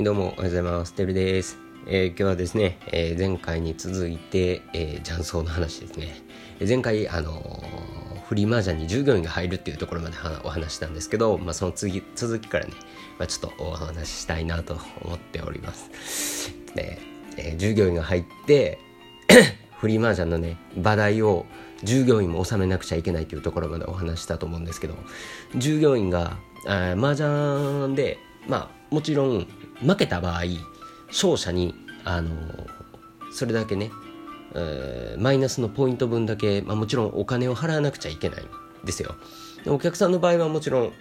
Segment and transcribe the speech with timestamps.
[0.00, 0.94] どうもおはようございます。
[0.94, 1.58] てるです。
[1.88, 6.14] えー、今日はですね、えー、前回に続いて、えー、雀荘の話ですね。
[6.60, 12.74] 前回、あのー、フリーマージャンに従業員が入るっていうところまでお話したんですけど、まあ、その次続きからね、
[13.18, 16.54] まあ、ちょっとお話ししたいなと思っております。
[16.76, 17.00] で、
[17.36, 18.78] えー、従業員が入って
[19.80, 21.44] フリーマージャンのね、場代を
[21.82, 24.94] 従業員も納めなくちゃいけないというところまでお話したと思うんですけど、
[25.56, 26.36] 従業員が、
[26.68, 29.46] あ麻雀で、まあ、もちろん
[29.80, 30.42] 負けた場合
[31.08, 31.74] 勝者に
[32.04, 32.30] あの
[33.32, 33.90] それだけね、
[34.54, 38.46] えー、マイナスのポイント分だけ、まあ、もちろんお金を払わなくちゃいけないん
[38.84, 39.14] ですよ。
[39.64, 40.92] でお客さんの場合はもちろん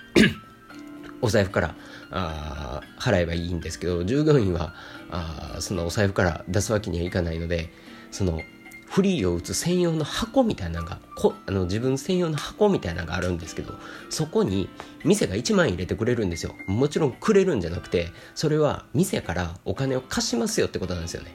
[1.21, 1.75] お財布から
[2.11, 4.73] あ払えばいいんですけど従業員は
[5.09, 7.71] あそのお財布から出すわけにはいかないので
[8.11, 8.41] その
[8.89, 13.73] フリーを打つ専用の箱みたいなのがこあの自分専用の箱みたいなのがあるんですけど
[14.09, 14.69] そこに
[15.03, 16.53] 店が1万円入れてくれるんですよ。
[16.67, 21.33] もちろんくれるんじゃなくてそれは店からお金を貸しますよってことなんですよね。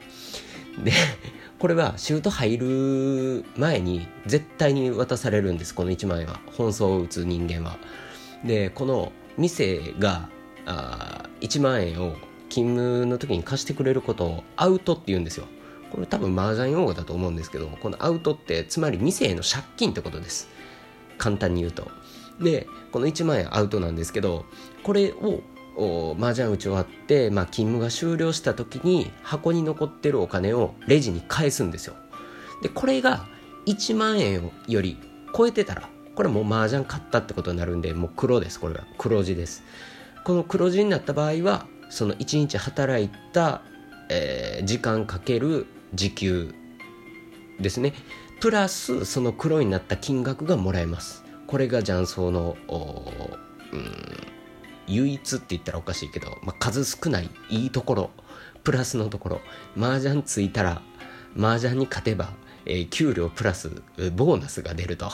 [0.83, 0.91] で
[1.59, 6.39] これはシュート入る前に絶対に渡されるんですこの1万円は。
[6.57, 7.77] 本草を打つ人間は。
[8.43, 10.29] でこの店が
[10.65, 12.15] あ1万円を
[12.49, 15.45] 勤務の時に貸してくれることをアウトって言うんですよ。
[15.93, 20.49] これ多分麻雀用語だと思うんですけどこのアウトってつまり店への借金ってことです。
[21.19, 21.91] 簡単に言うと。
[22.41, 24.45] でこの1万円アウトなんですけど
[24.81, 25.43] これを
[26.19, 31.93] 麻雀打ち終わって、まあ、勤務が終了した時に箱に残ってるお金をレジに返すんですよ。
[32.63, 33.27] でこれが
[33.67, 34.97] 1万円より
[35.35, 38.59] 超えてたらこれもう麻雀買ったってことになるんでもう黒です。
[38.59, 38.85] これは。
[38.97, 39.63] 黒字です。
[40.23, 43.61] この黒字になった場合はその1日働いた、
[44.09, 46.53] えー、時間かける時給
[47.59, 47.93] ですね。
[48.39, 51.23] プラスその黒になった金額がもらえます。
[51.47, 53.83] これが雀荘のうん
[54.87, 58.09] 唯一って言ったらおかしいけど、まあ、数少ないいいところ。
[58.63, 59.41] プラスのところ。
[59.77, 60.81] 麻雀ついたら
[61.37, 62.33] 麻雀に勝てば、
[62.65, 63.81] えー、給料プラス
[64.15, 65.11] ボーナスが出ると。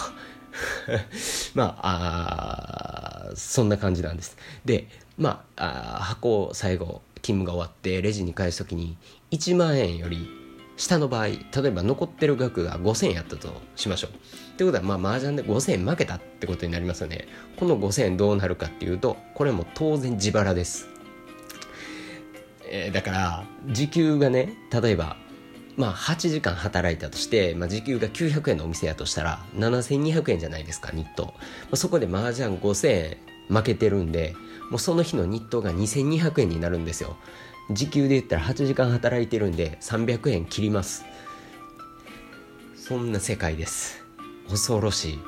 [1.54, 4.38] まああそんな感じなんです。
[4.66, 8.98] でまああ箱を最後勤務が終わってレジに返す時に
[9.32, 10.39] 1万円より
[10.80, 14.12] 下の場合例えば残ってる額が5000円やったとしましょう。
[14.12, 14.14] っ
[14.56, 17.28] てことはまあ麻雀で5000円負けたってことになりますよね。
[17.58, 20.88] この5000円どうなるかっていうとこれも当然自腹です、
[22.64, 25.18] えー、だから時給がね例えば
[25.76, 31.34] まあ8時間働いたとして、まあ、時給が900円のお店やとしたら7200円じゃないですか日当、ま
[31.74, 33.18] あ、そこで麻雀5000円
[33.50, 34.34] 負けてるんで
[34.70, 37.18] もうその日の日当が2200円になるんですよ。
[37.72, 41.06] 時給で言ったら8時間働いてるんで300円切ります。
[42.76, 44.04] そんな世界です。
[44.50, 45.20] 恐ろしい。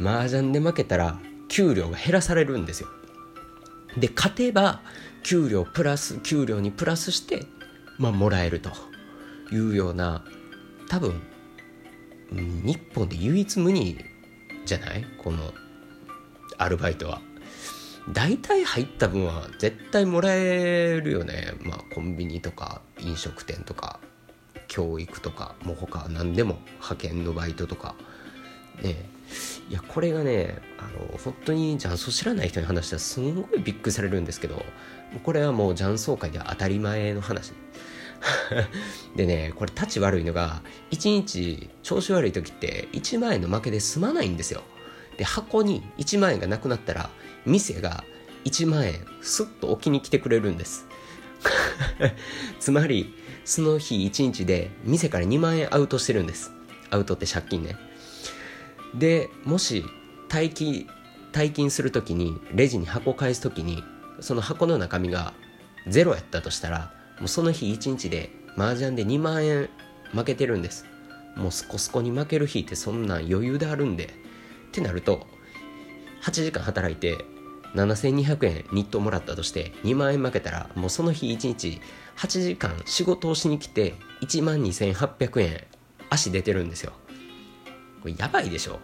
[0.00, 1.18] 麻雀で負けたら
[1.48, 2.88] 給料が減らされるんですよ。
[3.96, 4.80] で勝てば
[5.22, 7.46] 給料プラス給料にプラスして
[7.98, 8.70] まあもらえると
[9.52, 10.24] いうような
[10.88, 11.20] 多分
[12.30, 13.98] 日本で唯一無二
[14.64, 15.04] じゃない？
[15.22, 15.52] この
[16.58, 17.20] アルバイトは。
[18.10, 21.54] 大体入った分は絶対もらえるよね。
[21.60, 24.00] まあコンビニとか飲食店とか
[24.66, 27.94] 教育とかもう他何でも派遣のバイトとか。
[28.82, 29.10] ね。
[29.70, 34.62] いやこれがねあの本当に雀荘知らない人に話したらすんごいびっくりされるんですけど
[35.22, 37.52] これはもう雀荘界では当たり前の話。
[39.16, 44.62] でねこれタチ悪いのが1日調子悪い時って1万円の負けで済まないんですよ。
[45.22, 47.08] で箱に1万円がなくなったら
[47.46, 48.02] 店が
[48.44, 50.88] 1万円スッと置きに来てくれるんです。
[52.58, 56.50] つまりその日1日で店から2万円アウトしてるんです。
[56.90, 57.76] アウトって借金ね。
[58.96, 59.84] でもし
[60.28, 60.88] 退勤
[61.30, 63.84] 退勤する時にレジに箱返す時に
[64.18, 65.34] その箱の中身が
[65.86, 69.70] ゼロやったとしたらもうその日1日で麻雀で2万円
[70.12, 70.84] 負けてるんです。
[71.36, 74.20] もうスコスコに負ける日ってそんなん余裕であるんで。
[74.72, 75.26] ってなると
[76.22, 77.26] 8時間働いて
[77.74, 81.80] 7200円日当もらったとして2万円負けたらもうその日1日
[82.16, 85.64] 8時間仕事をしに来て1万2800円
[86.08, 86.92] 足出てるんですよ。
[88.02, 88.78] これやばいでしょ。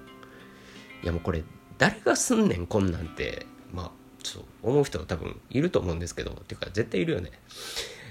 [1.02, 1.42] いやもうこれ
[1.76, 3.46] 誰がすんねんこんなんて。
[3.72, 3.90] まあ
[4.22, 7.30] ちょっと思う人多分いると思うんですけどっていうか絶対いるよね。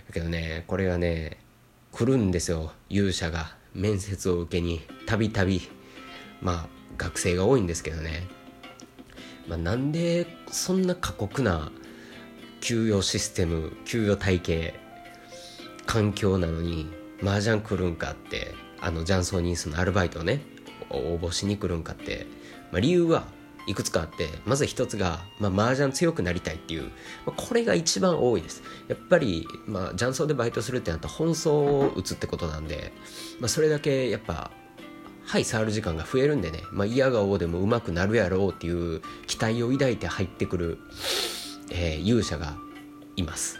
[0.07, 1.39] だけどねこれがね
[1.91, 3.55] 来るんですよ勇者が。
[3.73, 5.61] 面接を受けにたびたび。
[6.41, 8.27] まあ学生が多いんですけどね。
[9.47, 11.71] まあ、なんでそんな過酷な
[12.59, 14.73] 給与システム給与体系
[15.85, 16.87] 環境なのに
[17.21, 20.41] 麻雀来るんかってあの雀荘にそのアルバイトをね
[20.89, 22.27] 応募しに来るんかって、
[22.71, 23.25] まあ、理由は
[23.67, 26.83] いくつかあってまず一つが、まあ、麻雀強くなりたいっていう、
[27.25, 28.63] まあ、これが一番多いです。
[28.87, 32.93] やっぱり、まあ、雀荘でバイトするってなったら本草を打つってことなんで、
[33.39, 34.51] まあ、それだけやっぱ
[35.27, 40.77] はい触る時間が増えるんでね、まあ、嫌が王でも上手くなるやろうっていう期待を抱いて入ってくる、
[41.69, 42.55] えー、勇者が
[43.17, 43.59] います。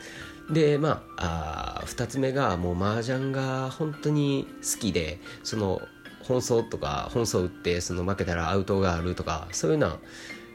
[0.50, 5.82] でまああ2つ目がもう麻雀が本当に好きでその
[6.24, 10.00] 本草とか本草打ってその負けたらアウトがあるとかそういうのは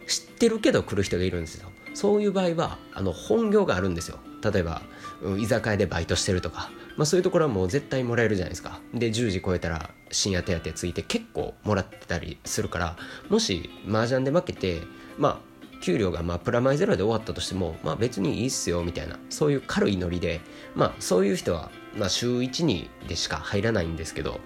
[0.09, 1.69] 知ってるけど来る人がいるんですよ。
[1.94, 4.18] そういう場合はあの本業があるんですよ。
[4.42, 4.82] 例えば、
[5.22, 6.70] うん、居酒屋でバイトしてるとか。
[6.96, 8.80] まあ、そういうところはもう絶対もらえるじゃないですか。
[8.92, 12.96] で10時超えたら深夜手当ついて結構もらってたりするから
[13.30, 14.82] もし麻雀で負けて
[15.18, 20.40] まあ給料がまあプラマイゼロで終わったとしても、まあ、別にいいっすよみたいなそういう軽いノリで、
[20.74, 24.40] まあ、そういう人は、まあ、週1にでしか入らないんですけど、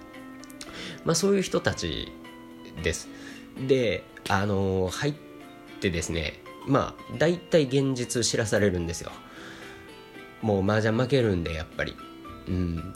[1.05, 2.11] まあ、そういう人たち
[2.81, 3.07] です。
[3.67, 5.13] であのー、入っ
[5.79, 9.11] てですねまあ大体現実知らされるんですよ。
[10.41, 11.95] もう麻雀負けるんでやっぱり。
[12.47, 12.93] うん。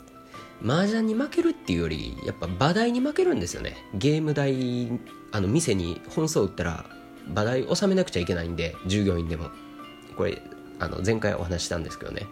[0.63, 3.77] 麻雀に負けるっていうよりやっぱ場代に負けるんですよね。
[3.95, 4.91] ゲーム代
[5.31, 6.85] あの店に本数を売ったら
[7.27, 9.49] 場代納めなくちゃいけないんで従業員でも。
[10.17, 10.41] これ
[10.79, 12.27] あの前回お話したんですけどね。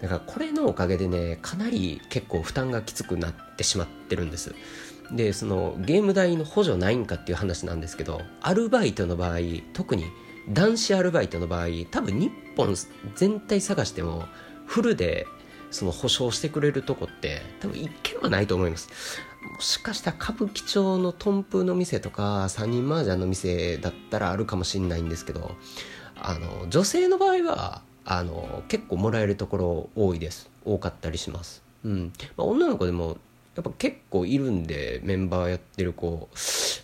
[0.00, 4.54] だからこれのおかげでねかなり結構負担がきつくなってしまってるんです。
[5.10, 9.38] でそのゲーム代の補助ないんかっていう話なんですけどアルバイトの場合
[9.72, 10.06] 特に
[10.48, 12.74] 男子アルバイトの場合多分日本
[13.14, 14.24] 全体探しても
[14.66, 15.26] フルで
[15.70, 18.88] その保証してくれるとこって多分一軒はないと思います。
[19.54, 25.56] もしかしたら歌舞伎町のトンプの店とか三人麻雀の店だったらあるかもしれないんですけど
[26.14, 30.50] あの女性の場合はあの結構もらえるところ多いです。
[30.64, 31.62] 多かったりします。
[31.84, 33.16] うん、まあ、女の子でも
[33.54, 36.28] やっぱ結構いるんでメンバーやってる子。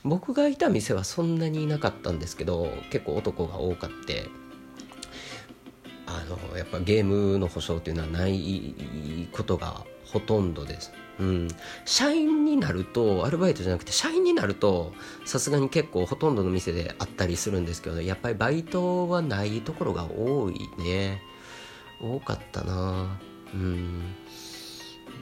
[0.05, 4.27] 僕がいた店はそんなにいなかったんですけど結構男が多かって。
[6.07, 8.75] あのやっぱゲームの保証っていうのはない
[9.31, 10.93] ことがほとんどです。
[11.21, 11.49] うん、
[11.85, 14.95] 社員になるとアルバイトじゃなくて社員になると
[15.27, 21.21] さすがに結構ほとんどの店であったりするんですけどやっぱりバイトはないところが多いね。
[22.01, 23.19] 多かったな。
[23.53, 24.15] うん。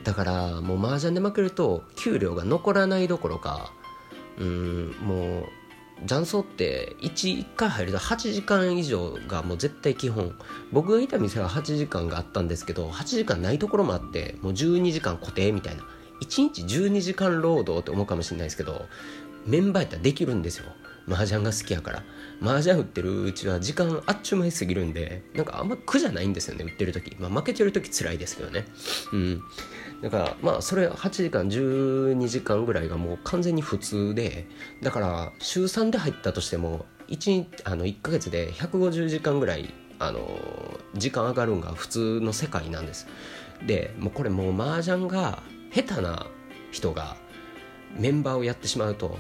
[0.07, 3.73] だからもう麻雀で負けると給料が残らないどころか
[4.39, 5.45] うんもう
[6.03, 10.39] 雀荘って 1, 1回入ると8時間以上がもう絶対基本。
[10.71, 15.83] 僕がいた店は8時間があったんですけど8時間ないところもあってもう12時間固定みたいな。
[16.21, 18.87] 1日12時間労働って思うかもしれないですけど
[19.45, 20.67] メンバーやったらできるんですよ。
[21.09, 22.03] 麻雀が好きやから。
[22.43, 27.17] 麻雀売ってるうちは時間あっちゅう間に過ぎるんでなんかあんま苦じゃないんですよね売ってる時。
[27.19, 28.65] まあ負けてる時辛いですけどね。
[29.13, 29.43] うん。
[30.03, 34.47] だからまあそれ8時間12時間ぐらいがもう完全に普通で
[34.83, 40.29] だから週3で入ったとしても 1, あの1ヶ月で150時間ぐらいあの
[40.95, 43.07] 時間上がるんが普通の世界なんです。
[43.67, 45.43] でもうこれもう麻雀が
[45.73, 46.27] 下手な
[46.71, 47.17] 人が
[47.99, 49.19] メンバーをやってしまうと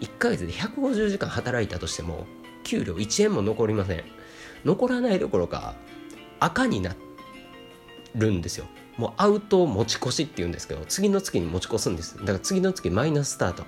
[0.00, 2.26] 1ヶ月で150時間働いたとしても
[2.64, 4.04] 給料1円も残りません。
[4.64, 5.74] 残らないどころか
[6.38, 6.94] 赤にな
[8.14, 8.66] るんですよ。
[8.96, 12.18] もうアウト持ち越しっていうんですけど次の月に持ち越すんです。
[12.18, 13.62] だから次の月マイナススタート、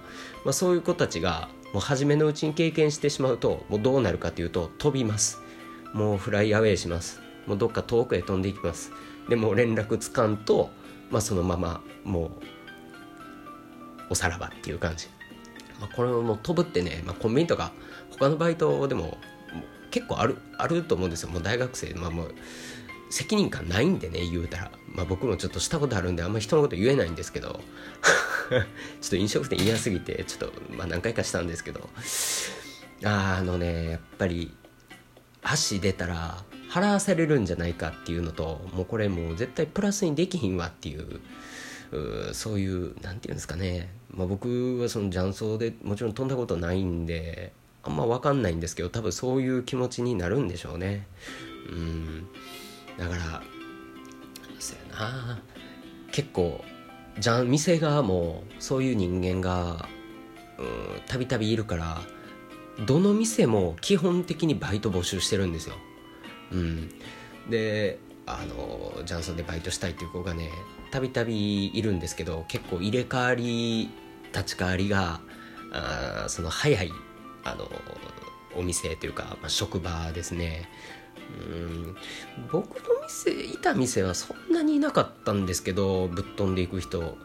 [0.45, 5.41] まあ、そういう子たちがもう初めのうちに経験してしまうともうどうなるかというと飛びます。
[5.95, 7.21] もうフライアウェイします。
[7.47, 8.93] もうどっか遠くへ飛んでいきます。
[9.29, 10.71] でも連絡つかんと、
[11.11, 12.31] まあ、そのままもう
[14.11, 15.07] おさらばっていう感じ。
[15.83, 17.73] まあ、これも飛ぶってね、まあ、コンビニとか
[18.11, 19.19] 他のバイトでも
[19.91, 21.31] 結構あるあると思うんですよ。
[21.31, 22.35] もう大学生、まあ、もう
[23.11, 27.61] 責任感ないんでね言うたら、まあ、僕もちょっとしたことあるんであんまり人のこと言えないんですけど。
[28.53, 31.89] ちょっと飲食店嫌すぎてちょっと、まあ、何回かしたんですけど。
[33.05, 34.55] ああのねやっぱり
[35.43, 41.21] 箸出たら払わされるんじゃないかっていうのともうこれもう絶対プラスにできひんわっていう
[42.33, 47.53] そういう何て言うんですかね、まあ、僕はその雀荘でもちろん飛んだことないんで
[47.83, 51.07] あんま分かんないんですけど多分そういう気持ちになるんでしょうね。
[51.69, 52.29] うん。
[52.99, 53.43] だから
[54.59, 55.43] そうやな。
[56.13, 56.63] 結構
[57.19, 59.89] じゃ店側もそういう人間が
[61.07, 62.01] たびたびいるから
[62.87, 65.77] どの店も基本的にバイト募集してるんですよ。
[66.53, 66.91] うん。
[67.51, 70.51] であの雀荘でバイトしたいっていう子がね
[70.93, 73.91] たびたびいるんですけど結構入れ替わり
[74.33, 75.21] 立ち替わりが
[75.73, 76.93] あその早い
[77.45, 77.69] あの
[78.55, 80.69] お店というか、まあ、職場ですね。
[81.41, 81.97] うん
[82.51, 87.17] 僕の店いた店はそんなにいなかったんですけどぶっ飛んでいく人。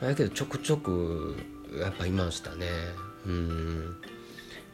[0.00, 1.36] だけどちょくちょく
[1.80, 2.66] やっぱいましたね。
[3.24, 3.96] うん。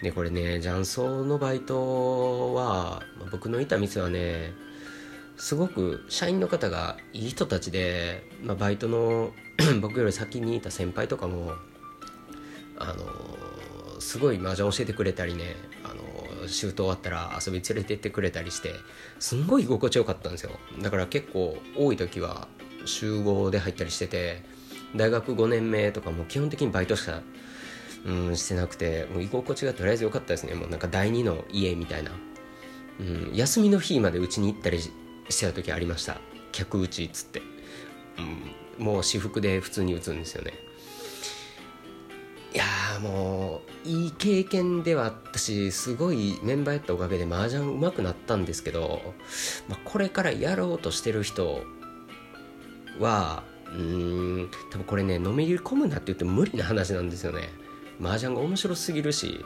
[0.02, 4.52] でこれね雀荘のバイトは僕のいた店はね
[5.37, 9.33] すごく社員の方がいい人たちで、まあ、バイトの
[9.81, 11.53] 僕より先にいた先輩とかも
[12.79, 15.89] あのすごい麻雀教えてくれたりねあ
[16.43, 18.75] のシュート終わったら遊び連れてってくれたりして
[19.21, 20.51] すんごい居心地よかったんですよ。
[20.81, 22.49] だから結構多い時は
[22.85, 24.43] 集合で入ったりしてて
[24.97, 27.23] 大学5年目とかも基本的にバイトしか、
[28.05, 30.55] うん、してなくてもう居心地がとりあえず良かったですね。
[30.55, 32.11] もうなんか第二の家みたいな、
[33.01, 34.81] うん、休みの日までうちに行ったり
[35.29, 36.19] してた時ありました。
[36.52, 37.43] 客打ちっつって、
[38.79, 40.52] うん、もう私服で普通に打つんですよね。
[42.55, 42.64] いや
[43.00, 49.00] もういい経験ではあったしすごいメンバーやったおかげで麻雀上手くなったんですけど、
[49.69, 51.62] まあ、これからやろうとしてる人
[53.00, 53.43] は
[53.75, 57.49] うん多分これねのめり込むなって言っても無理な話なんですよね。
[58.02, 59.45] 麻雀が面白すぎるし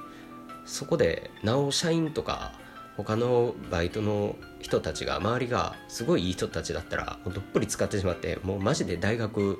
[0.64, 2.58] そこでなお社員とか
[2.96, 9.58] 他のバイトの人たちが周りがすごいいい人たちだったらどっぷり使ってしまってもうマジで大学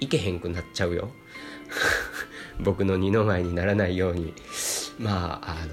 [0.00, 1.10] 行けへんくなっちゃうよ。
[2.60, 4.34] 僕の二の舞にならないように。
[4.98, 5.66] まああ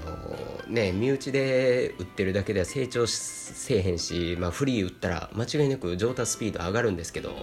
[0.66, 7.34] のね身内で打ってるだけでは成長せえへんし、まあ、フリー打ったら間違いなく上達スピード上がるんですけど。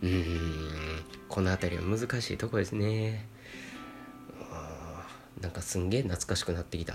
[0.00, 3.28] うんこの辺りは難しいとこですね。
[5.40, 6.94] なんかすんげえ懐かしくなってきた。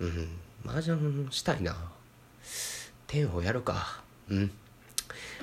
[0.00, 0.28] うん
[0.66, 1.76] 麻雀したいな
[3.06, 4.50] 天をやるかうん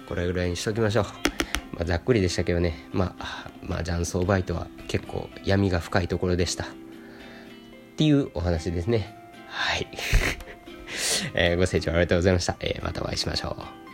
[0.08, 1.06] これぐらいにしときましょう
[1.76, 6.64] まあ、ざっくりでしたけどね、まあ、麻、雀相バイトは結構闇が深いところでした。
[6.64, 6.68] っ
[7.98, 9.14] ていうお話ですね。
[9.50, 9.88] はい。
[11.36, 12.56] えー、ご清聴ありがとうございました。
[12.62, 13.85] えー、またお会いしましょう。